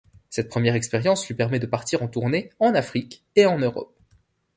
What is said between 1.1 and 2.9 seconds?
lui permet de partir en tournée en